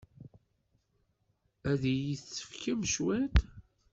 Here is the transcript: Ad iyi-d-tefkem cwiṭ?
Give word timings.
Ad 1.71 1.83
iyi-d-tefkem 1.93 2.79
cwiṭ? 2.93 3.35